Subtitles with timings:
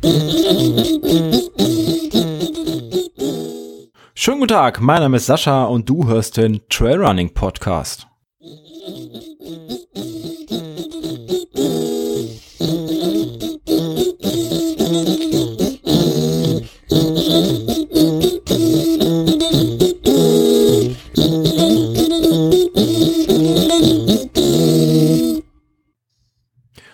[0.00, 1.50] Schönen
[4.38, 8.06] guten Tag, mein Name ist Sascha und du hörst den Trailrunning Podcast.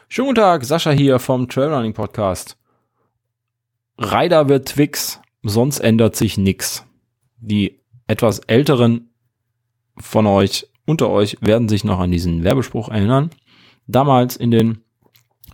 [0.08, 2.56] Schönen guten Tag, Sascha hier vom Trailrunning Podcast.
[3.98, 6.84] Ryder wird Twix, sonst ändert sich nix.
[7.38, 9.10] Die etwas älteren
[9.96, 13.30] von euch, unter euch, werden sich noch an diesen Werbespruch erinnern.
[13.86, 14.82] Damals in den,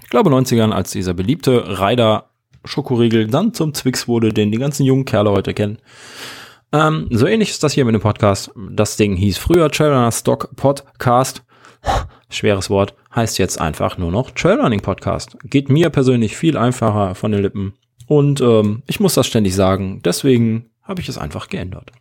[0.03, 2.31] ich glaube 90ern, als dieser beliebte Ryder
[2.65, 5.79] Schokoriegel dann zum Twix wurde, den die ganzen jungen Kerle heute kennen.
[6.73, 8.51] Ähm, so ähnlich ist das hier mit dem Podcast.
[8.71, 11.43] Das Ding hieß früher Trailrunner Stock Podcast
[12.29, 15.37] schweres Wort, heißt jetzt einfach nur noch Trailrunning Podcast.
[15.45, 17.75] Geht mir persönlich viel einfacher von den Lippen
[18.11, 21.93] und ähm, ich muss das ständig sagen, deswegen habe ich es einfach geändert.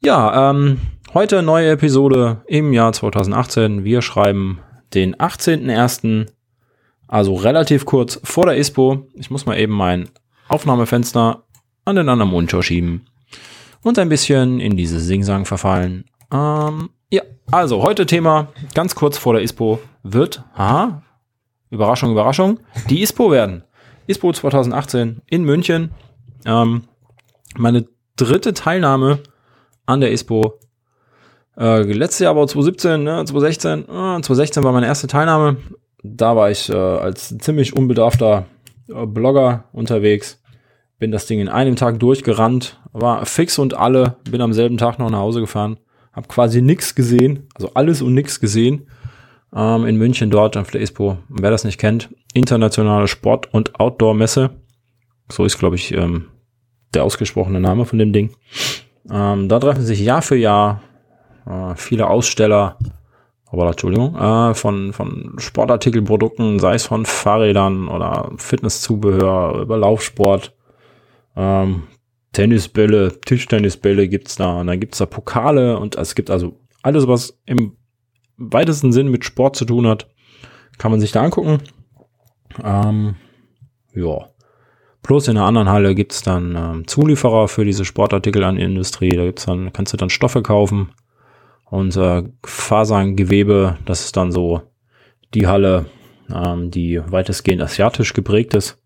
[0.00, 0.78] Ja, ähm,
[1.14, 3.84] heute neue Episode im Jahr 2018.
[3.84, 4.58] Wir schreiben
[4.94, 6.26] den 18.01.,
[7.06, 9.06] also relativ kurz vor der ISPO.
[9.14, 10.08] Ich muss mal eben mein
[10.48, 11.44] Aufnahmefenster
[11.84, 13.06] an den anderen Monitor schieben
[13.84, 16.06] und ein bisschen in dieses Singsang verfallen.
[16.32, 21.02] Ähm, ja, also heute Thema, ganz kurz vor der ISPO, wird, aha,
[21.70, 22.58] Überraschung, Überraschung,
[22.90, 23.62] die ISPO werden.
[24.08, 25.92] ISPO 2018 in München.
[26.44, 26.82] Ähm,
[27.56, 29.20] meine dritte Teilnahme
[29.86, 30.58] an der ISPO.
[31.56, 35.58] Äh, letztes Jahr war 2017, ne, 2016, äh, 2016 war meine erste Teilnahme.
[36.02, 38.46] Da war ich äh, als ziemlich unbedarfter
[38.88, 40.42] äh, Blogger unterwegs.
[40.98, 44.98] Bin das Ding in einem Tag durchgerannt, war fix und alle, bin am selben Tag
[44.98, 45.78] noch nach Hause gefahren
[46.18, 48.88] habe quasi nichts gesehen, also alles und nichts gesehen.
[49.54, 51.18] Ähm, in München dort auf der ISPO.
[51.28, 54.50] Wer das nicht kennt, internationale Sport- und Outdoor-Messe.
[55.30, 56.28] So ist, glaube ich, ähm,
[56.94, 58.34] der ausgesprochene Name von dem Ding.
[59.10, 60.82] Ähm, da treffen sich Jahr für Jahr
[61.46, 62.76] äh, viele Aussteller,
[63.46, 70.54] aber Entschuldigung, äh, von, von Sportartikelprodukten, sei es von Fahrrädern oder Fitnesszubehör, über Laufsport,
[71.36, 71.84] ähm,
[72.32, 77.38] Tennisbälle, Tischtennisbälle gibt's da und dann gibt's da Pokale und es gibt also alles, was
[77.46, 77.76] im
[78.38, 80.08] weitesten Sinn mit Sport zu tun hat,
[80.78, 81.58] kann man sich da angucken.
[82.62, 83.16] Ähm,
[83.94, 84.28] ja.
[85.02, 89.10] Plus in der anderen Halle gibt's dann ähm, Zulieferer für diese Sportartikel an die Industrie.
[89.10, 90.92] Da gibt's dann, kannst du dann Stoffe kaufen
[91.64, 94.62] und äh, Faserngewebe, das ist dann so
[95.34, 95.86] die Halle,
[96.34, 98.78] ähm, die weitestgehend asiatisch geprägt ist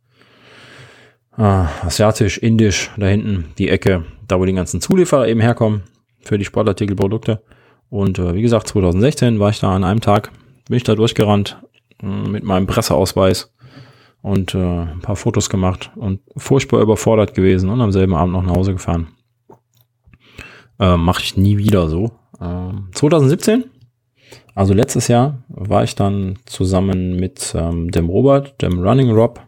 [1.39, 5.83] äh, asiatisch, indisch, da hinten die Ecke, da wo die ganzen Zulieferer eben herkommen
[6.21, 7.43] für die Sportartikelprodukte.
[7.93, 10.33] Und äh, wie gesagt, 2016 war ich da an einem Tag,
[10.67, 11.63] bin ich da durchgerannt
[12.03, 13.53] äh, mit meinem Presseausweis
[14.23, 18.45] und äh, ein paar Fotos gemacht und furchtbar überfordert gewesen und am selben Abend noch
[18.45, 19.09] nach Hause gefahren.
[20.81, 22.13] Äh, Mache ich nie wieder so.
[22.41, 23.65] Äh, 2017,
[24.55, 29.47] also letztes Jahr, war ich dann zusammen mit ähm, dem Robert, dem Running Rob,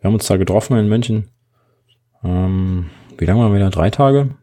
[0.00, 1.30] wir haben uns da getroffen in München.
[2.22, 3.70] Ähm, wie lange waren wir da?
[3.70, 4.34] Drei Tage?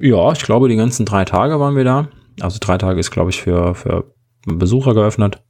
[0.00, 2.08] Ja, ich glaube, die ganzen drei Tage waren wir da.
[2.40, 4.12] Also drei Tage ist, glaube ich, für, für
[4.46, 5.42] Besucher geöffnet.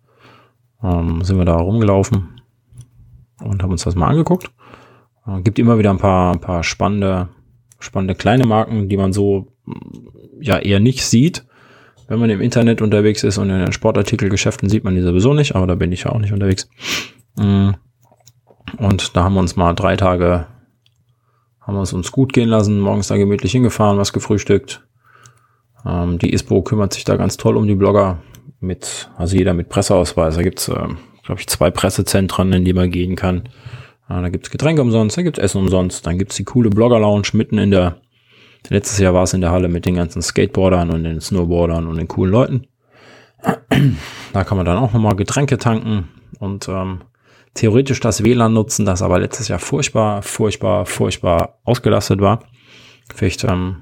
[0.83, 2.41] Ähm, sind wir da rumgelaufen
[3.43, 4.51] und haben uns das mal angeguckt.
[5.27, 7.29] Äh, gibt immer wieder ein paar, ein paar spannende,
[7.79, 9.53] spannende kleine Marken, die man so
[10.41, 11.45] ja eher nicht sieht.
[12.09, 15.57] Wenn man im Internet unterwegs ist und in den Sportartikelgeschäften sieht man die sowieso nicht,
[15.57, 16.69] aber da bin ich ja auch nicht unterwegs.
[17.37, 17.75] Mhm.
[18.79, 20.47] Und da haben wir uns mal drei Tage,
[21.67, 24.87] haben wir es uns gut gehen lassen, morgens da gemütlich hingefahren, was gefrühstückt.
[25.85, 28.19] Ähm, die ISPO kümmert sich da ganz toll um die Blogger
[28.61, 30.37] mit, also jeder mit Presseausweis.
[30.37, 30.89] Da gibt's, äh,
[31.25, 33.49] glaube ich, zwei Pressezentren, in die man gehen kann.
[34.09, 37.59] Äh, da gibt's Getränke umsonst, da gibt's Essen umsonst, dann gibt's die coole Blogger-Lounge mitten
[37.59, 37.97] in der,
[38.69, 41.97] letztes Jahr war es in der Halle mit den ganzen Skateboardern und den Snowboardern und
[41.97, 42.67] den coolen Leuten.
[44.33, 46.09] Da kann man dann auch nochmal Getränke tanken
[46.41, 47.01] und ähm,
[47.57, 52.45] theoretisch das WLAN nutzen, das aber letztes Jahr furchtbar, furchtbar, furchtbar ausgelastet war.
[53.15, 53.79] Vielleicht ähm,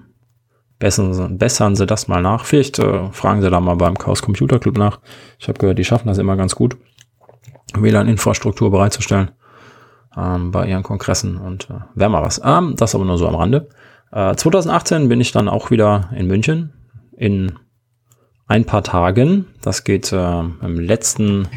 [0.78, 2.44] bessern, bessern sie das mal nach.
[2.44, 5.00] Vielleicht äh, fragen sie da mal beim Chaos Computer Club nach.
[5.38, 6.76] Ich habe gehört, die schaffen das immer ganz gut,
[7.74, 9.30] WLAN-Infrastruktur bereitzustellen
[10.16, 12.40] ähm, bei ihren Kongressen und äh, wäre mal was.
[12.44, 13.68] Ähm, das aber nur so am Rande.
[14.12, 16.72] Äh, 2018 bin ich dann auch wieder in München
[17.16, 17.58] in
[18.46, 19.46] ein paar Tagen.
[19.62, 21.48] Das geht äh, im letzten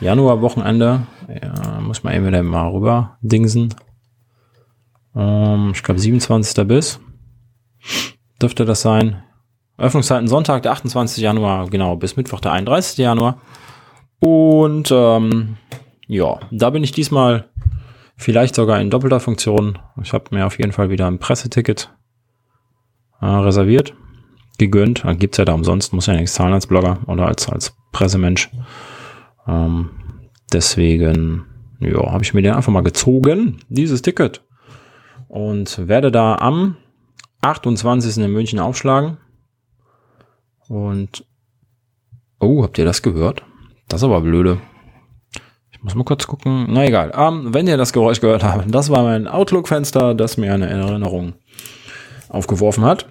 [0.00, 1.06] Januar-Wochenende.
[1.42, 3.74] Ja, muss man eben wieder mal rüber dingsen.
[5.14, 6.66] Ähm, ich glaube 27.
[6.66, 7.00] bis.
[8.40, 9.22] Dürfte das sein.
[9.76, 11.22] Öffnungszeiten Sonntag, der 28.
[11.22, 12.98] Januar, genau, bis Mittwoch, der 31.
[12.98, 13.40] Januar.
[14.20, 15.56] Und ähm,
[16.06, 17.48] ja, da bin ich diesmal
[18.20, 19.78] Vielleicht sogar in doppelter Funktion.
[20.02, 21.94] Ich habe mir auf jeden Fall wieder ein Presseticket
[23.20, 23.94] äh, reserviert,
[24.58, 25.04] gegönnt.
[25.04, 28.50] Dann gibt's ja da umsonst, muss ja nichts zahlen als Blogger oder als, als Pressemensch.
[29.48, 29.90] Ähm,
[30.52, 31.46] deswegen,
[31.80, 34.44] ja, habe ich mir den einfach mal gezogen, dieses Ticket.
[35.28, 36.76] Und werde da am
[37.40, 38.22] 28.
[38.22, 39.18] in München aufschlagen.
[40.68, 41.24] Und,
[42.40, 43.42] oh, habt ihr das gehört?
[43.88, 44.60] Das ist aber blöde.
[45.70, 46.66] Ich muss mal kurz gucken.
[46.68, 47.12] Na egal.
[47.14, 51.34] Ähm, wenn ihr das Geräusch gehört habt, das war mein Outlook-Fenster, das mir eine Erinnerung
[52.28, 53.08] aufgeworfen hat.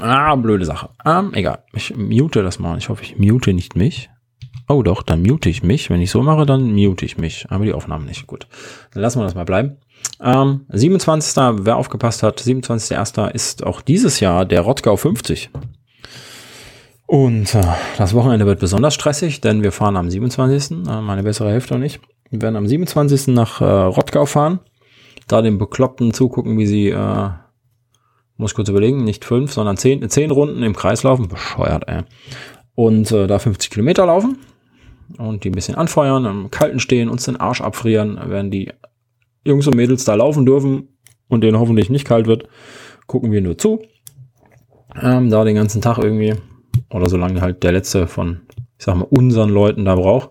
[0.00, 0.88] Ah, blöde Sache.
[1.04, 1.62] Ähm, egal.
[1.72, 2.78] Ich mute das mal.
[2.78, 4.10] Ich hoffe, ich mute nicht mich.
[4.68, 5.90] Oh doch, dann mute ich mich.
[5.90, 7.46] Wenn ich so mache, dann mute ich mich.
[7.50, 8.26] Aber die Aufnahmen nicht.
[8.26, 8.46] Gut.
[8.92, 9.76] Dann lassen wir das mal bleiben.
[10.20, 11.36] Ähm, 27.
[11.64, 13.30] Wer aufgepasst hat, 27.1.
[13.30, 15.50] ist auch dieses Jahr der Rottgau 50.
[17.06, 17.62] Und äh,
[17.98, 20.86] das Wochenende wird besonders stressig, denn wir fahren am 27.
[20.88, 22.00] Äh, meine bessere Hälfte und ich.
[22.30, 23.28] Wir werden am 27.
[23.34, 24.60] nach äh, Rottgau fahren.
[25.28, 27.28] Da den Bekloppten zugucken, wie sie, äh,
[28.36, 31.28] muss kurz überlegen, nicht fünf, sondern zehn, zehn Runden im Kreis laufen.
[31.28, 32.02] Bescheuert, ey.
[32.74, 34.38] Und äh, da 50 Kilometer laufen.
[35.18, 38.72] Und die ein bisschen anfeuern, im Kalten stehen, uns den Arsch abfrieren, werden die
[39.44, 40.88] Jungs und Mädels da laufen dürfen
[41.28, 42.48] und denen hoffentlich nicht kalt wird,
[43.06, 43.82] gucken wir nur zu.
[45.00, 46.34] Ähm, da den ganzen Tag irgendwie
[46.90, 48.42] oder solange halt der letzte von,
[48.78, 50.30] ich sag mal, unseren Leuten da braucht.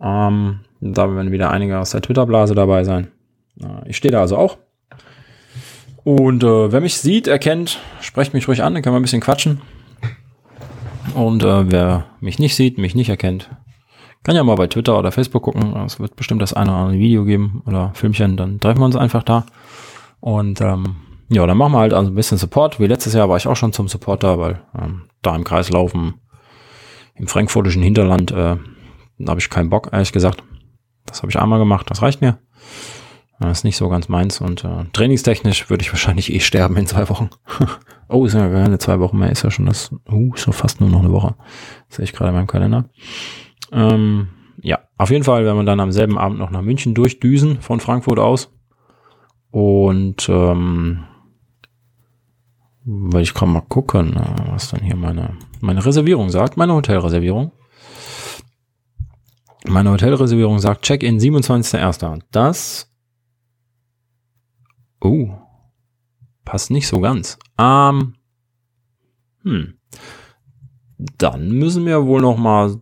[0.00, 3.08] Ähm, da werden wieder einige aus der Twitter-Blase dabei sein.
[3.60, 4.58] Äh, ich stehe da also auch.
[6.04, 9.20] Und äh, wer mich sieht, erkennt, sprecht mich ruhig an, dann können wir ein bisschen
[9.20, 9.60] quatschen.
[11.14, 13.50] Und äh, wer mich nicht sieht, mich nicht erkennt,
[14.22, 15.76] kann ja mal bei Twitter oder Facebook gucken.
[15.84, 18.36] Es wird bestimmt das eine oder andere Video geben oder Filmchen.
[18.36, 19.46] Dann treffen wir uns einfach da.
[20.20, 20.96] Und ähm,
[21.28, 22.80] ja, dann machen wir halt also ein bisschen Support.
[22.80, 25.70] Wie letztes Jahr war ich auch schon zum Support da, weil ähm, da im Kreis
[25.70, 26.14] laufen,
[27.14, 28.56] im frankfurtischen Hinterland, äh,
[29.26, 30.42] habe ich keinen Bock, ehrlich gesagt.
[31.06, 32.38] Das habe ich einmal gemacht, das reicht mir.
[33.40, 36.86] Das ist nicht so ganz meins und äh, trainingstechnisch würde ich wahrscheinlich eh sterben in
[36.86, 37.30] zwei Wochen.
[38.08, 40.80] oh, ist ja keine zwei Wochen mehr, ist ja schon das, uh, ist schon fast
[40.80, 41.36] nur noch eine Woche.
[41.88, 42.90] Das sehe ich gerade in meinem Kalender.
[43.70, 44.28] Ähm,
[44.60, 47.78] ja, auf jeden Fall werden wir dann am selben Abend noch nach München durchdüsen von
[47.78, 48.52] Frankfurt aus.
[49.50, 51.04] Und ähm,
[52.84, 57.52] weil ich kann mal gucken, äh, was dann hier meine, meine Reservierung sagt, meine Hotelreservierung.
[59.66, 62.22] Meine Hotelreservierung sagt Check-in 27.01.
[62.30, 62.90] Das,
[65.00, 65.30] oh,
[66.44, 67.38] passt nicht so ganz.
[67.58, 68.14] Ähm,
[69.42, 69.74] hm,
[71.18, 72.80] dann müssen wir wohl noch mal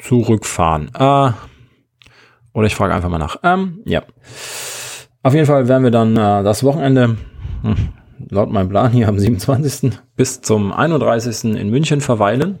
[0.00, 0.90] zurückfahren.
[0.94, 1.32] Äh,
[2.52, 3.36] oder ich frage einfach mal nach.
[3.42, 4.02] Ähm, ja.
[5.22, 7.16] Auf jeden Fall werden wir dann äh, das Wochenende,
[7.62, 7.76] hm,
[8.30, 9.98] laut meinem Plan hier am 27.
[10.16, 11.56] bis zum 31.
[11.56, 12.58] in München verweilen.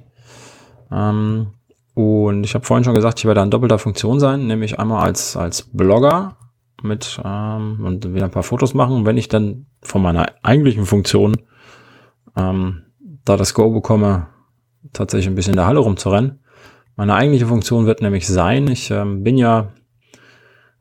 [0.90, 1.48] Ähm,
[1.94, 5.36] und ich habe vorhin schon gesagt, ich werde in doppelter Funktion sein, nämlich einmal als,
[5.36, 6.36] als Blogger
[6.82, 9.06] mit ähm, und wieder ein paar Fotos machen.
[9.06, 11.36] wenn ich dann von meiner eigentlichen Funktion
[12.36, 12.82] ähm,
[13.24, 14.28] da das Go bekomme,
[14.92, 16.40] tatsächlich ein bisschen in der Halle rumzurennen.
[16.96, 19.72] Meine eigentliche Funktion wird nämlich sein, ich ähm, bin ja,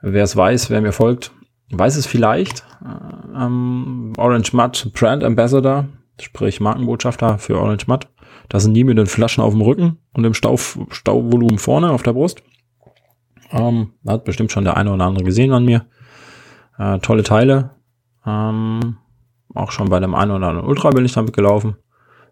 [0.01, 1.31] wer es weiß, wer mir folgt,
[1.69, 5.85] weiß es vielleicht, äh, ähm, Orange Mud Brand Ambassador,
[6.19, 8.07] sprich Markenbotschafter für Orange Mud.
[8.49, 10.57] Da sind die mit den Flaschen auf dem Rücken und dem Stau,
[10.89, 12.41] Stauvolumen vorne auf der Brust.
[13.51, 15.85] Ähm, hat bestimmt schon der eine oder andere gesehen an mir.
[16.77, 17.71] Äh, tolle Teile.
[18.25, 18.97] Ähm,
[19.53, 21.77] auch schon bei dem einen oder anderen Ultra bin ich damit gelaufen.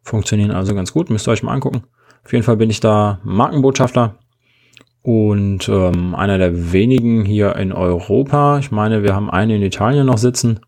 [0.04, 1.10] Funktionieren also ganz gut.
[1.10, 1.84] Müsst ihr euch mal angucken.
[2.24, 4.16] Auf jeden Fall bin ich da Markenbotschafter
[5.06, 8.58] und ähm, einer der wenigen hier in Europa.
[8.58, 10.60] Ich meine, wir haben einen in Italien noch sitzen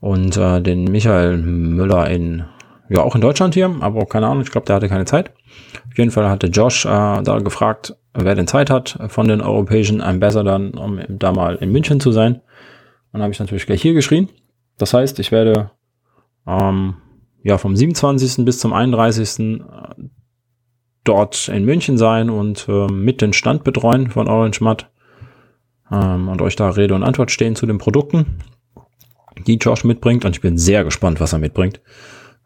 [0.00, 2.44] und äh, den Michael Müller in,
[2.90, 5.32] ja auch in Deutschland hier, aber keine Ahnung, ich glaube, der hatte keine Zeit.
[5.88, 6.88] Auf jeden Fall hatte Josh äh,
[7.22, 12.00] da gefragt, wer denn Zeit hat von den europäischen Ambassadern, um da mal in München
[12.00, 12.40] zu sein.
[13.12, 14.28] Und habe ich natürlich gleich hier geschrien.
[14.78, 15.70] Das heißt, ich werde
[16.46, 16.96] ähm,
[17.42, 18.44] ja vom 27.
[18.44, 19.62] bis zum 31
[21.04, 24.88] dort in München sein und äh, mit den Stand betreuen von Orange Mud
[25.90, 28.38] ähm, und euch da Rede und Antwort stehen zu den Produkten,
[29.46, 30.24] die Josh mitbringt.
[30.24, 31.80] Und ich bin sehr gespannt, was er mitbringt.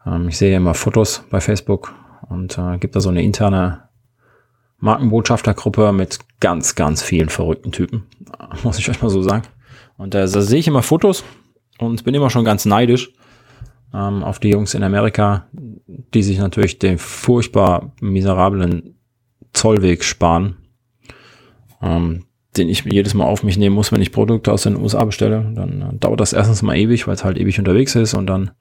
[0.05, 1.93] Ähm, ich sehe ja immer Fotos bei Facebook
[2.29, 3.89] und äh, gibt da so eine interne
[4.79, 8.03] Markenbotschaftergruppe mit ganz, ganz vielen verrückten Typen,
[8.63, 9.43] muss ich euch mal so sagen.
[9.97, 11.23] Und da, da sehe ich immer Fotos
[11.79, 13.13] und bin immer schon ganz neidisch
[13.93, 15.47] ähm, auf die Jungs in Amerika,
[15.87, 18.95] die sich natürlich den furchtbar miserablen
[19.53, 20.57] Zollweg sparen,
[21.81, 22.25] ähm,
[22.57, 25.51] den ich jedes Mal auf mich nehmen muss, wenn ich Produkte aus den USA bestelle.
[25.55, 28.51] Dann äh, dauert das erstens mal ewig, weil es halt ewig unterwegs ist und dann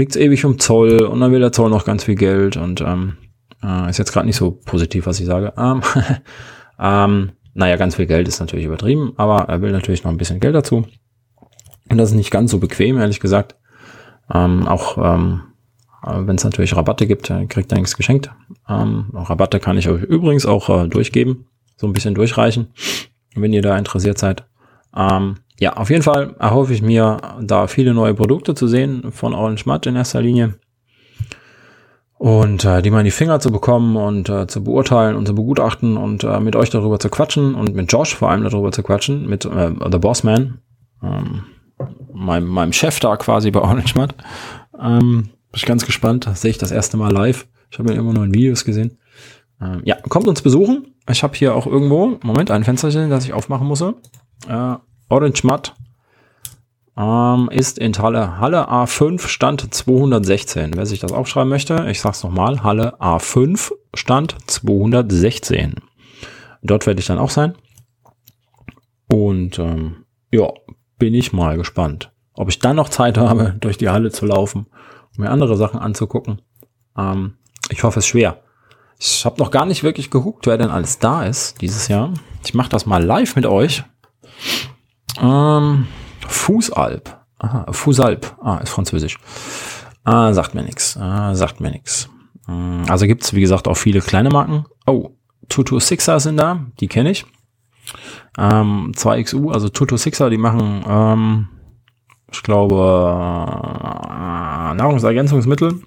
[0.00, 2.80] liegt es ewig um Zoll und dann will der Zoll noch ganz viel Geld und
[2.80, 3.16] ähm,
[3.62, 5.52] äh, ist jetzt gerade nicht so positiv, was ich sage.
[5.56, 5.82] Ähm,
[6.80, 10.40] ähm, naja, ganz viel Geld ist natürlich übertrieben, aber er will natürlich noch ein bisschen
[10.40, 10.86] Geld dazu.
[11.88, 13.56] Und das ist nicht ganz so bequem, ehrlich gesagt.
[14.32, 15.42] Ähm, auch ähm,
[16.02, 18.30] wenn es natürlich Rabatte gibt, kriegt er nichts geschenkt.
[18.68, 22.68] Ähm, Rabatte kann ich euch übrigens auch äh, durchgeben, so ein bisschen durchreichen,
[23.34, 24.44] wenn ihr da interessiert seid.
[24.96, 29.34] Ähm, ja, auf jeden Fall erhoffe ich mir, da viele neue Produkte zu sehen von
[29.34, 30.54] Orange Matt in erster Linie
[32.20, 35.34] und äh, die mal in die Finger zu bekommen und äh, zu beurteilen und zu
[35.34, 38.82] begutachten und äh, mit euch darüber zu quatschen und mit Josh vor allem darüber zu
[38.82, 40.58] quatschen, mit äh, The Bossman,
[41.02, 41.44] ähm,
[42.12, 44.14] meinem, meinem Chef da quasi bei Orange Matt.
[44.78, 47.46] Ähm, bin ich ganz gespannt, sehe ich das erste Mal live.
[47.70, 48.98] Ich habe ja immer nur in Videos gesehen.
[49.58, 50.94] Ähm, ja, kommt uns besuchen.
[51.08, 53.80] Ich habe hier auch irgendwo, Moment, ein Fensterchen, das ich aufmachen muss.
[53.80, 54.74] Äh,
[55.10, 55.74] Orange Matt
[56.96, 60.72] ähm, ist in Halle, Halle A5 Stand 216.
[60.74, 65.74] Wer sich das aufschreiben möchte, ich sag's nochmal, Halle A5 Stand 216.
[66.62, 67.54] Dort werde ich dann auch sein.
[69.12, 70.48] Und ähm, ja,
[70.98, 74.66] bin ich mal gespannt, ob ich dann noch Zeit habe, durch die Halle zu laufen,
[75.16, 76.40] um mir andere Sachen anzugucken.
[76.96, 77.34] Ähm,
[77.70, 78.42] ich hoffe es schwer.
[78.98, 82.12] Ich habe noch gar nicht wirklich geguckt, wer denn alles da ist dieses Jahr.
[82.44, 83.82] Ich mache das mal live mit euch.
[85.20, 85.86] Ähm,
[86.26, 87.18] Fußalp.
[87.38, 88.36] Aha, Fußalp.
[88.42, 89.18] Ah, ist französisch.
[90.04, 90.96] Ah, sagt mir nichts.
[90.96, 92.08] Ah, sagt mir nichts.
[92.46, 94.66] Hm, also gibt's wie gesagt, auch viele kleine Marken.
[94.86, 95.10] Oh,
[95.48, 96.66] Tutu Sixer sind da.
[96.80, 97.26] Die kenne ich.
[98.38, 101.48] Ähm, 2XU, also Tutu Sixer, die machen, ähm,
[102.30, 105.80] ich glaube, äh, Nahrungsergänzungsmittel.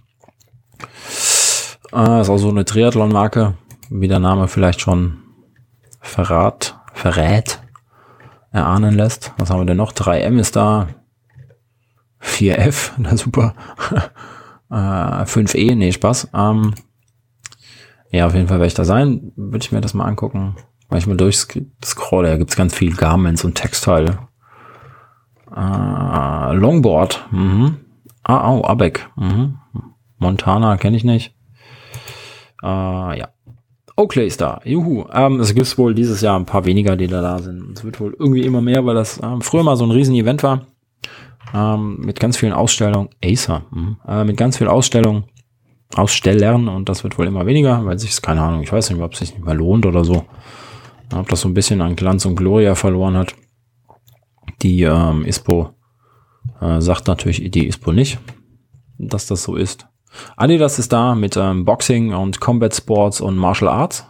[1.94, 3.56] Äh, ist auch so eine Triathlon-Marke,
[3.89, 5.20] wie der Name vielleicht schon
[6.01, 7.62] verrat, verrät
[8.53, 9.33] erahnen lässt.
[9.38, 9.91] Was haben wir denn noch?
[9.91, 10.88] 3M ist da.
[12.22, 13.53] 4F, na super.
[14.69, 14.74] äh,
[15.25, 16.29] 5E, nee, Spaß.
[16.33, 16.74] Ähm,
[18.12, 19.33] ja, auf jeden Fall werde ich da sein.
[19.36, 20.55] Würde ich mir das mal angucken.
[20.88, 24.19] Weil ich mal durchscrolle, da gibt es ganz viel Garments und Textile.
[25.53, 27.27] Äh, Longboard.
[27.31, 27.77] Mhm.
[28.24, 29.10] Ah, oh, Abeck.
[29.15, 29.57] Mhm.
[30.17, 31.36] Montana kenne ich nicht.
[32.62, 32.67] Äh,
[33.19, 33.33] ja.
[33.95, 34.59] Oakley ist da.
[34.63, 35.05] Juhu.
[35.13, 37.77] Ähm, es gibt wohl dieses Jahr ein paar weniger, die da da sind.
[37.77, 40.41] Es wird wohl irgendwie immer mehr, weil das ähm, früher mal so ein riesen Event
[40.43, 40.65] war.
[41.53, 43.09] Ähm, mit ganz vielen Ausstellungen.
[43.23, 43.63] Acer.
[43.71, 43.97] Mhm.
[44.07, 45.25] Äh, mit ganz vielen Ausstellungen.
[45.95, 49.13] Ausstellern und das wird wohl immer weniger, weil sich keine Ahnung, ich weiß nicht, ob
[49.13, 50.25] es sich nicht mehr lohnt oder so.
[51.13, 53.35] Ob das so ein bisschen an Glanz und Gloria verloren hat.
[54.63, 55.69] Die ähm, ISPO
[56.62, 58.17] äh, sagt natürlich die ISPO nicht,
[58.97, 59.88] dass das so ist.
[60.36, 64.05] Adidas ist da mit ähm, Boxing und Combat Sports und Martial Arts.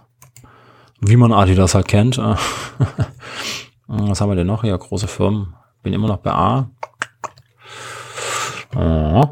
[0.99, 2.17] Wie man Adidas halt kennt.
[3.87, 4.63] Was haben wir denn noch?
[4.63, 5.53] Ja, große Firmen.
[5.81, 6.69] Bin immer noch bei A.
[8.75, 9.23] Oh.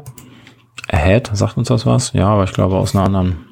[0.88, 2.12] Ahead, sagt uns das was?
[2.12, 3.46] Ja, aber ich glaube aus einer anderen,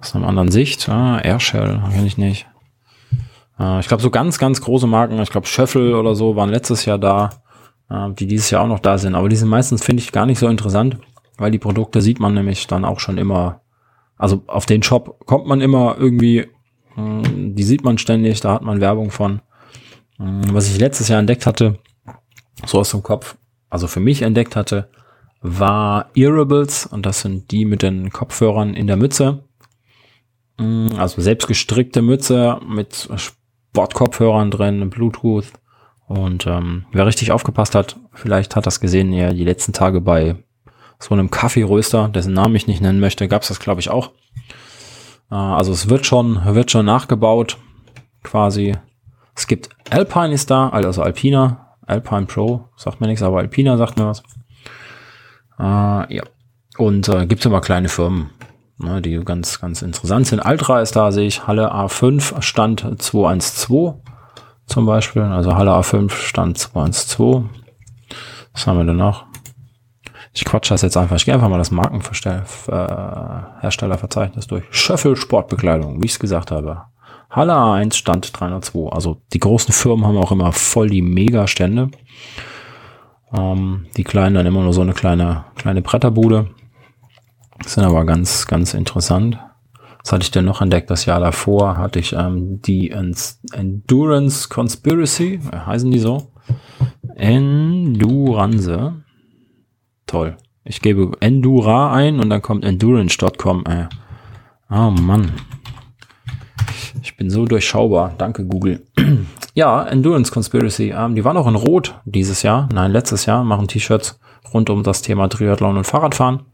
[0.00, 0.88] aus einer anderen Sicht.
[0.88, 2.46] Ah, Airshell, kenne ich nicht.
[3.60, 6.86] Äh, ich glaube, so ganz, ganz große Marken, ich glaube, Schöffel oder so waren letztes
[6.86, 7.30] Jahr da,
[7.90, 9.14] äh, die dieses Jahr auch noch da sind.
[9.14, 10.98] Aber die sind meistens, finde ich, gar nicht so interessant
[11.36, 13.60] weil die Produkte sieht man nämlich dann auch schon immer,
[14.16, 16.46] also auf den Shop kommt man immer irgendwie,
[16.94, 19.40] hm, die sieht man ständig, da hat man Werbung von.
[20.18, 21.78] Hm, was ich letztes Jahr entdeckt hatte,
[22.66, 23.36] so aus dem Kopf,
[23.68, 24.88] also für mich entdeckt hatte,
[25.40, 29.44] war Earables und das sind die mit den Kopfhörern in der Mütze.
[30.58, 35.52] Hm, also selbst gestrickte Mütze mit Sportkopfhörern drin, Bluetooth.
[36.06, 40.36] Und ähm, wer richtig aufgepasst hat, vielleicht hat das gesehen ja die letzten Tage bei
[40.98, 44.12] so einem Kaffeeröster, dessen Namen ich nicht nennen möchte, gab es das, glaube ich, auch.
[45.30, 47.58] Äh, also es wird schon, wird schon nachgebaut,
[48.22, 48.76] quasi.
[49.36, 53.98] Es gibt Alpine ist da, also Alpina, Alpine Pro, sagt mir nichts, aber Alpina sagt
[53.98, 54.22] mir was.
[55.58, 56.22] Äh, ja.
[56.76, 58.30] Und äh, gibt es immer kleine Firmen,
[58.78, 60.40] ne, die ganz, ganz interessant sind.
[60.40, 63.94] Altra ist da, sehe ich, Halle A5, Stand 212
[64.66, 65.22] zum Beispiel.
[65.22, 67.44] Also Halle A5, Stand 212.
[68.52, 69.26] Was haben wir denn noch?
[70.34, 71.16] Ich quatsch das jetzt einfach.
[71.16, 74.64] Ich gehe einfach mal das Markenherstellerverzeichnis durch.
[74.70, 76.86] Schöffel Sportbekleidung, wie ich es gesagt habe.
[77.30, 78.92] Halle A1 Stand 302.
[78.92, 81.92] Also die großen Firmen haben auch immer voll die Mega-Stände.
[83.32, 86.50] Ähm, die kleinen dann immer nur so eine kleine, kleine Bretterbude.
[87.64, 89.38] Sind aber ganz, ganz interessant.
[90.02, 90.90] Was hatte ich denn noch entdeckt?
[90.90, 96.32] Das Jahr davor hatte ich ähm, die Endurance Conspiracy, äh, heißen die so?
[97.14, 99.03] Endurance
[100.06, 100.36] Toll.
[100.64, 103.64] Ich gebe Endura ein und dann kommt endurance.com.
[103.66, 103.86] Äh.
[104.70, 105.32] Oh Mann.
[107.02, 108.14] Ich bin so durchschaubar.
[108.16, 108.82] Danke, Google.
[109.54, 110.94] ja, Endurance Conspiracy.
[110.96, 112.68] Ähm, die waren auch in Rot dieses Jahr.
[112.72, 113.44] Nein, letztes Jahr.
[113.44, 114.18] Machen T-Shirts
[114.52, 116.44] rund um das Thema Triathlon und Fahrradfahren.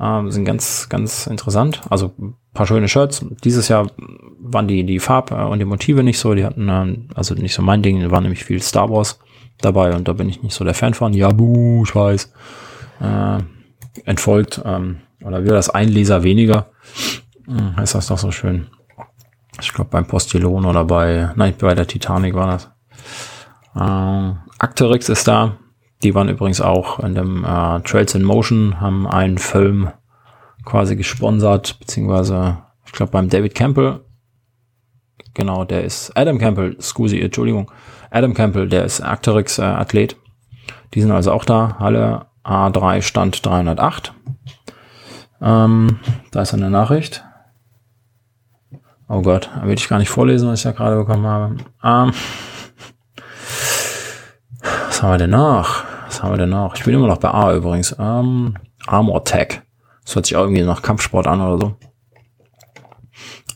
[0.00, 1.82] Ähm, sind ganz, ganz interessant.
[1.90, 2.12] Also
[2.54, 3.24] paar schöne Shirts.
[3.44, 3.88] Dieses Jahr
[4.40, 6.34] waren die, die Farb- und die Motive nicht so.
[6.34, 9.18] Die hatten, ähm, also nicht so mein Ding, da war nämlich viel Star Wars
[9.60, 11.12] dabei und da bin ich nicht so der Fan von.
[11.12, 12.32] Ja, buh, ich weiß.
[13.02, 13.42] Äh,
[14.04, 16.70] entfolgt, ähm, oder wieder das ein Leser weniger.
[17.46, 18.68] Hm, heißt das doch so schön.
[19.60, 22.70] Ich glaube beim Postillon oder bei, nein, bei der Titanic war das.
[23.74, 25.58] Äh, Acterix ist da.
[26.02, 29.90] Die waren übrigens auch in dem äh, Trails in Motion, haben einen Film
[30.64, 34.00] quasi gesponsert, beziehungsweise, ich glaube, beim David Campbell.
[35.34, 37.70] Genau, der ist Adam Campbell, scusi, Entschuldigung.
[38.10, 40.12] Adam Campbell, der ist Acterix-Athlet.
[40.12, 40.16] Äh,
[40.94, 41.76] die sind also auch da.
[41.78, 44.12] Halle A3 Stand 308.
[45.40, 45.98] Ähm,
[46.30, 47.24] da ist eine Nachricht.
[49.08, 51.56] Oh Gott, will ich gar nicht vorlesen, was ich da gerade bekommen habe.
[51.84, 52.12] Ähm,
[54.86, 55.84] was haben wir denn noch?
[56.06, 56.74] Was haben wir denn noch?
[56.76, 57.94] Ich bin immer noch bei A übrigens.
[57.98, 58.54] Ähm,
[58.86, 59.62] Armor Tech.
[60.04, 61.76] Das hört sich auch irgendwie nach Kampfsport an oder so.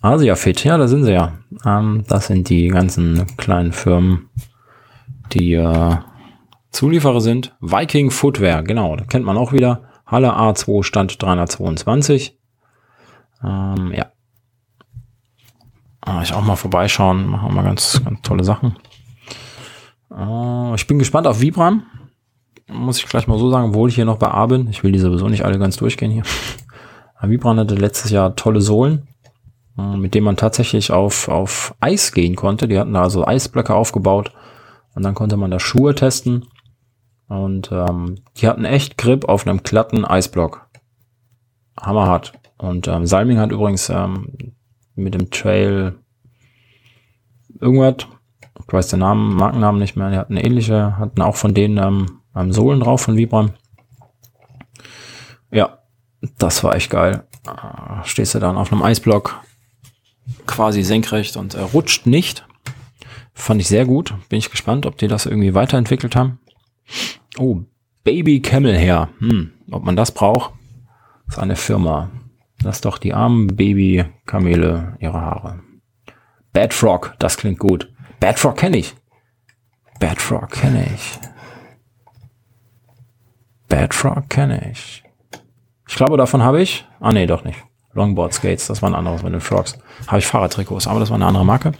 [0.03, 1.33] Asia Fit, ja, da sind sie ja.
[1.65, 4.29] Ähm, das sind die ganzen kleinen Firmen,
[5.33, 5.97] die äh,
[6.77, 7.57] Zulieferer sind.
[7.61, 9.85] Viking Footwear, genau, da kennt man auch wieder.
[10.05, 12.39] Halle A2 Stand 322.
[13.43, 14.07] Ähm, ja.
[16.03, 18.77] Ah, ich auch mal vorbeischauen, machen wir ganz, ganz tolle Sachen.
[20.15, 21.85] Äh, ich bin gespannt auf Vibram.
[22.69, 24.69] Muss ich gleich mal so sagen, obwohl ich hier noch bei A bin.
[24.69, 26.25] Ich will die sowieso nicht alle ganz durchgehen hier.
[27.23, 29.09] Vibram hatte letztes Jahr tolle Sohlen,
[29.79, 32.69] äh, mit denen man tatsächlich auf, auf Eis gehen konnte.
[32.69, 34.33] Die hatten da also Eisblöcke aufgebaut
[34.95, 36.47] und dann konnte man da Schuhe testen.
[37.29, 40.69] Und ähm, die hatten echt Grip auf einem glatten Eisblock.
[41.81, 42.33] Hammerhart.
[42.59, 44.55] Und ähm, Salming hat übrigens ähm,
[44.95, 45.97] mit dem Trail
[47.61, 48.07] irgendwas,
[48.67, 52.21] ich weiß den Namen, Markennamen nicht mehr, die hatten ähnliche, hatten auch von denen ähm,
[52.35, 53.53] ähm, Sohlen drauf von Vibram.
[55.51, 55.79] Ja,
[56.39, 57.25] das war echt geil.
[57.47, 59.41] Äh, stehst du dann auf einem Eisblock,
[60.47, 62.47] quasi senkrecht und äh, rutscht nicht.
[63.35, 64.15] Fand ich sehr gut.
[64.29, 66.41] Bin ich gespannt, ob die das irgendwie weiterentwickelt haben.
[67.39, 67.61] Oh,
[68.05, 69.09] Baby Camel Hair.
[69.19, 70.53] Hm, ob man das braucht?
[71.29, 72.11] Ist eine Firma.
[72.63, 75.61] Lass doch die armen Baby-Kamele ihre Haare.
[76.53, 77.93] Bad Frog, das klingt gut.
[78.21, 78.95] Bad Frog kenne ich.
[80.01, 81.19] Bad Frog kenne ich.
[83.69, 85.03] Bad Frog kenne ich.
[85.89, 86.87] Ich glaube, davon habe ich.
[87.01, 87.59] Ah, nee, doch nicht.
[87.93, 89.79] Longboard Skates, das war ein anderes mit den Frogs.
[90.07, 91.73] Habe ich Fahrradtrikots, aber das war eine andere Marke.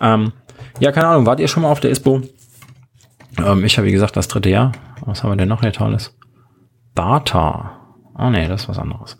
[0.00, 0.32] Ähm,
[0.78, 2.22] ja, keine Ahnung, wart ihr schon mal auf der ISPO?
[3.44, 4.72] Ähm, ich habe, wie gesagt, das dritte Jahr.
[5.04, 6.16] Was haben wir denn noch hier Tolles?
[6.94, 7.72] Bata.
[8.14, 9.16] Ah, nee, das ist was anderes.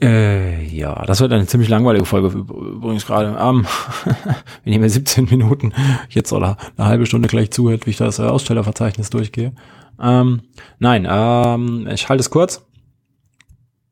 [0.00, 3.36] Äh, ja, das wird eine ziemlich langweilige Folge übrigens gerade.
[3.38, 3.66] Ähm,
[4.64, 5.72] wenn ihr mir 17 Minuten
[6.08, 9.54] jetzt oder eine halbe Stunde gleich zuhört, wie ich das Ausstellerverzeichnis durchgehe.
[10.00, 10.42] Ähm,
[10.78, 12.66] nein, ähm, ich halte es kurz,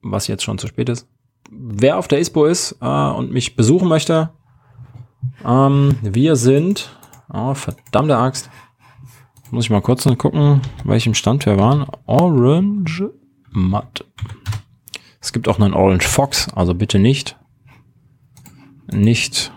[0.02, 1.08] was jetzt schon zu spät ist.
[1.50, 4.30] Wer auf der ISPO ist äh, und mich besuchen möchte,
[5.44, 6.96] ähm, wir sind,
[7.32, 8.50] oh, verdammte Axt,
[9.52, 11.86] muss ich mal kurz gucken, welchem Stand wir waren.
[12.06, 13.10] Orange
[13.50, 14.04] Matt.
[15.20, 17.38] Es gibt auch einen Orange Fox, also bitte nicht,
[18.90, 19.52] nicht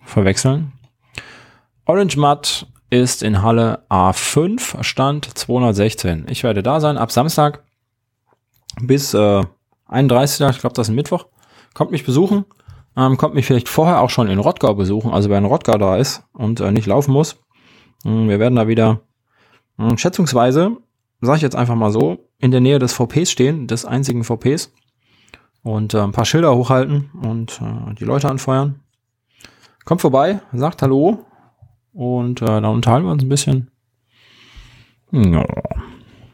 [0.00, 0.72] verwechseln.
[1.84, 6.26] Orange Matt ist in Halle A5, Stand 216.
[6.30, 7.64] Ich werde da sein ab Samstag
[8.80, 9.42] bis äh,
[9.88, 10.46] 31.
[10.48, 11.26] Ich glaube, das ist ein Mittwoch.
[11.74, 12.46] Kommt mich besuchen.
[12.96, 15.98] Ähm, kommt mich vielleicht vorher auch schon in Rottgau besuchen, also wer in Rottgau da
[15.98, 17.36] ist und äh, nicht laufen muss.
[18.04, 19.00] Hm, wir werden da wieder
[19.78, 20.76] hm, schätzungsweise,
[21.20, 24.72] sage ich jetzt einfach mal so, in der Nähe des VPs stehen, des einzigen VPs
[25.62, 28.80] und äh, ein paar Schilder hochhalten und äh, die Leute anfeuern.
[29.84, 31.24] Kommt vorbei, sagt Hallo
[31.92, 33.70] und äh, dann unterhalten wir uns ein bisschen.
[35.12, 35.46] Ja,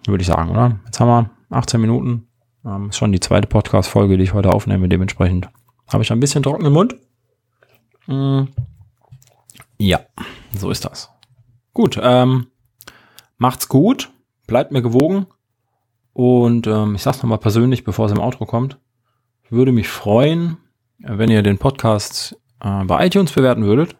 [0.07, 0.81] würde ich sagen, oder?
[0.87, 2.27] Jetzt haben wir 18 Minuten.
[2.65, 4.89] Ähm, ist schon die zweite Podcast-Folge, die ich heute aufnehme.
[4.89, 5.49] Dementsprechend
[5.93, 6.97] habe ich ein bisschen trockenen Mund.
[8.07, 8.45] Mm.
[9.79, 10.01] Ja,
[10.57, 11.12] so ist das.
[11.75, 12.49] Gut, ähm,
[13.39, 14.11] macht's gut,
[14.47, 15.27] bleibt mir gewogen
[16.13, 18.79] und ähm, ich sag's nochmal persönlich, bevor es im Outro kommt.
[19.49, 20.59] Würde mich freuen,
[20.99, 23.97] wenn ihr den Podcast äh, bei iTunes bewerten würdet.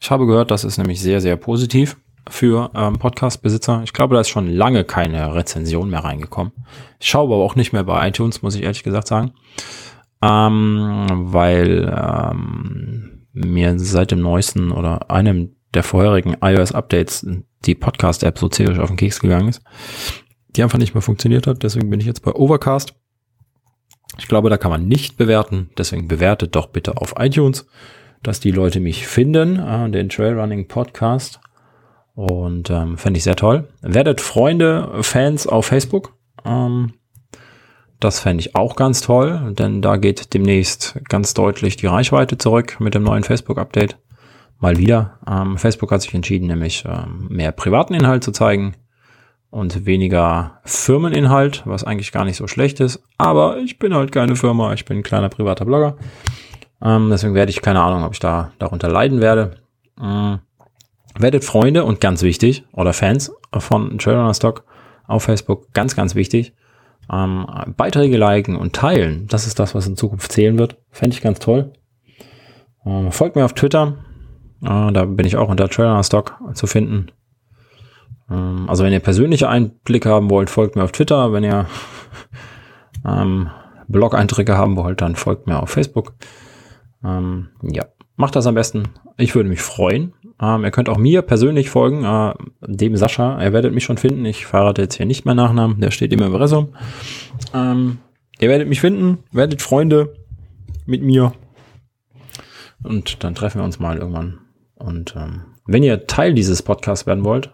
[0.00, 1.96] Ich habe gehört, das ist nämlich sehr, sehr positiv
[2.28, 3.82] für ähm, Podcast-Besitzer.
[3.84, 6.52] Ich glaube, da ist schon lange keine Rezension mehr reingekommen.
[7.00, 9.32] Ich schaue aber auch nicht mehr bei iTunes, muss ich ehrlich gesagt sagen.
[10.22, 17.26] Ähm, weil ähm, mir seit dem neuesten oder einem der vorherigen iOS-Updates
[17.64, 19.62] die Podcast-App so zählig auf den Keks gegangen ist,
[20.48, 21.62] die einfach nicht mehr funktioniert hat.
[21.62, 22.94] Deswegen bin ich jetzt bei Overcast.
[24.18, 25.70] Ich glaube, da kann man nicht bewerten.
[25.78, 27.66] Deswegen bewertet doch bitte auf iTunes,
[28.22, 31.40] dass die Leute mich finden, äh, den Trailrunning Podcast.
[32.14, 33.68] Und ähm, fände ich sehr toll.
[33.82, 36.16] Werdet Freunde, Fans auf Facebook.
[36.44, 36.94] Ähm,
[38.00, 42.78] Das fände ich auch ganz toll, denn da geht demnächst ganz deutlich die Reichweite zurück
[42.80, 43.98] mit dem neuen Facebook-Update.
[44.60, 45.18] Mal wieder.
[45.26, 48.74] Ähm, Facebook hat sich entschieden, nämlich ähm, mehr privaten Inhalt zu zeigen
[49.50, 53.02] und weniger Firmeninhalt, was eigentlich gar nicht so schlecht ist.
[53.18, 55.96] Aber ich bin halt keine Firma, ich bin ein kleiner privater Blogger.
[56.82, 59.56] Ähm, deswegen werde ich keine Ahnung, ob ich da darunter leiden werde.
[60.00, 60.40] Ähm,
[61.18, 64.64] werdet Freunde und ganz wichtig, oder Fans von Trailrunner Stock
[65.06, 66.54] auf Facebook, ganz, ganz wichtig.
[67.12, 67.46] Ähm,
[67.76, 70.76] Beiträge liken und teilen, das ist das, was in Zukunft zählen wird.
[70.90, 71.72] Fände ich ganz toll.
[72.86, 73.96] Ähm, folgt mir auf Twitter,
[74.62, 77.10] äh, da bin ich auch unter Trailrunner Stock zu finden.
[78.30, 81.32] Ähm, also wenn ihr persönliche Einblicke haben wollt, folgt mir auf Twitter.
[81.32, 81.66] Wenn ihr
[83.06, 83.50] ähm,
[83.88, 86.14] Blog-Einträge haben wollt, dann folgt mir auf Facebook.
[87.04, 88.84] Ähm, ja, macht das am besten.
[89.16, 90.12] Ich würde mich freuen.
[90.40, 92.34] Ähm, ihr könnt auch mir persönlich folgen, äh,
[92.66, 93.42] dem Sascha.
[93.42, 94.24] Ihr werdet mich schon finden.
[94.24, 96.74] Ich verrate jetzt hier nicht meinen Nachnamen, der steht immer im Resum.
[97.52, 97.98] Ähm,
[98.38, 100.14] ihr werdet mich finden, werdet Freunde
[100.86, 101.32] mit mir.
[102.82, 104.38] Und dann treffen wir uns mal irgendwann.
[104.80, 107.52] Und ähm, wenn ihr Teil dieses Podcasts werden wollt,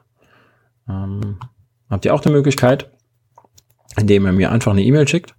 [0.88, 1.38] ähm,
[1.90, 2.90] habt ihr auch die Möglichkeit,
[3.96, 5.34] indem ihr mir einfach eine E-Mail schickt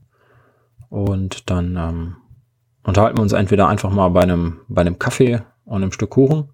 [0.90, 2.16] und dann ähm,
[2.84, 6.50] unterhalten wir uns entweder einfach mal bei einem, bei einem Kaffee und einem Stück Kuchen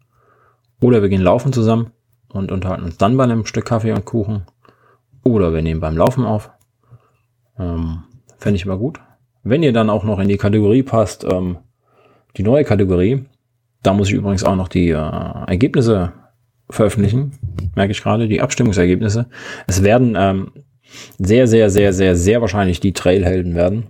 [0.80, 1.92] oder wir gehen laufen zusammen
[2.30, 4.46] und unterhalten uns dann bei einem Stück Kaffee und Kuchen
[5.24, 6.52] oder wir nehmen beim Laufen auf.
[7.58, 8.04] Ähm,
[8.38, 9.00] Fände ich immer gut.
[9.44, 11.58] Wenn ihr dann auch noch in die Kategorie passt, ähm,
[12.38, 13.26] die neue Kategorie,
[13.84, 14.96] da muss ich übrigens auch noch die äh,
[15.48, 16.14] Ergebnisse
[16.70, 17.34] veröffentlichen,
[17.76, 19.28] merke ich gerade, die Abstimmungsergebnisse.
[19.68, 20.52] Es werden ähm,
[21.20, 23.86] sehr, sehr, sehr, sehr, sehr wahrscheinlich die Trailhelden werden.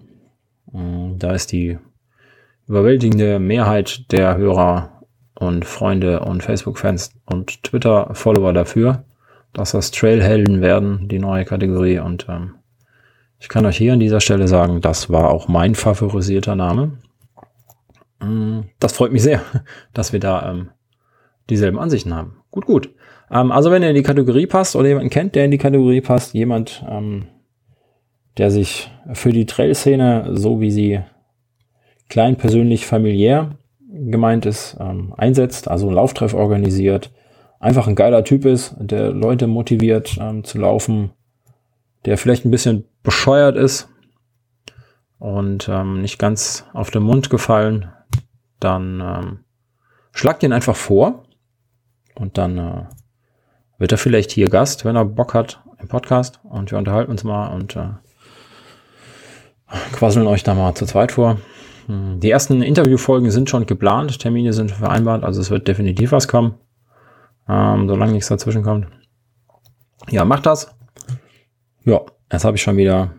[0.73, 1.77] Ähm, da ist die
[2.67, 5.03] überwältigende Mehrheit der Hörer
[5.35, 9.03] und Freunde und Facebook-Fans und Twitter-Follower dafür,
[9.51, 11.99] dass das Trailhelden werden, die neue Kategorie.
[11.99, 12.55] Und ähm,
[13.39, 16.93] ich kann euch hier an dieser Stelle sagen, das war auch mein favorisierter Name.
[18.23, 19.41] Ähm, das freut mich sehr,
[19.93, 20.69] dass wir da ähm,
[21.49, 22.37] dieselben Ansichten haben.
[22.51, 22.93] Gut, gut.
[23.31, 26.01] Ähm, also wenn er in die Kategorie passt oder jemanden kennt, der in die Kategorie
[26.01, 27.27] passt, jemand, ähm,
[28.37, 31.01] der sich für die Trail-Szene, so wie sie
[32.09, 33.57] klein, persönlich, familiär
[33.91, 37.11] gemeint ist, ähm, einsetzt, also einen Lauftreff organisiert,
[37.59, 41.11] einfach ein geiler Typ ist, der Leute motiviert ähm, zu laufen,
[42.05, 43.89] der vielleicht ein bisschen bescheuert ist
[45.19, 47.92] und ähm, nicht ganz auf den Mund gefallen,
[48.63, 49.39] dann ähm,
[50.11, 51.23] schlagt ihn einfach vor
[52.15, 52.85] und dann äh,
[53.77, 57.23] wird er vielleicht hier Gast, wenn er Bock hat im Podcast und wir unterhalten uns
[57.23, 57.89] mal und äh,
[59.93, 61.37] quasseln euch da mal zu zweit vor.
[61.87, 66.27] Hm, die ersten Interviewfolgen sind schon geplant, Termine sind vereinbart, also es wird definitiv was
[66.27, 66.55] kommen,
[67.49, 68.87] ähm, solange nichts dazwischen kommt.
[70.09, 70.75] Ja, macht das.
[71.83, 73.13] Ja, jetzt habe ich schon wieder,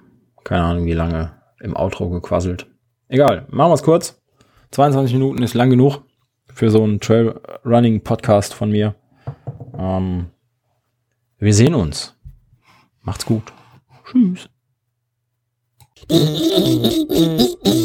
[0.45, 2.67] keine Ahnung wie lange, im Outro gequasselt.
[3.09, 4.24] Egal, machen wir es kurz.
[4.75, 6.03] 22 Minuten ist lang genug
[6.53, 8.97] für so einen Trail-Running-Podcast von mir.
[9.79, 10.27] Ähm,
[11.39, 12.17] wir sehen uns.
[13.01, 13.53] Macht's gut.
[14.05, 14.49] Tschüss.